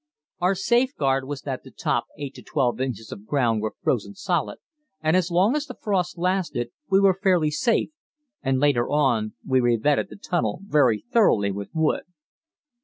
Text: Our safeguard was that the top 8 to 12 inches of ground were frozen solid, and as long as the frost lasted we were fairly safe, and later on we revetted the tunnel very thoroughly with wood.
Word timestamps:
Our 0.39 0.55
safeguard 0.55 1.27
was 1.27 1.41
that 1.43 1.61
the 1.61 1.69
top 1.69 2.05
8 2.17 2.33
to 2.33 2.41
12 2.41 2.81
inches 2.81 3.11
of 3.11 3.27
ground 3.27 3.61
were 3.61 3.75
frozen 3.83 4.15
solid, 4.15 4.57
and 4.99 5.15
as 5.15 5.29
long 5.29 5.55
as 5.55 5.67
the 5.67 5.75
frost 5.79 6.17
lasted 6.17 6.71
we 6.89 6.99
were 6.99 7.19
fairly 7.21 7.51
safe, 7.51 7.91
and 8.41 8.59
later 8.59 8.89
on 8.89 9.35
we 9.45 9.59
revetted 9.59 10.09
the 10.09 10.15
tunnel 10.15 10.61
very 10.65 11.05
thoroughly 11.11 11.51
with 11.51 11.69
wood. 11.75 12.05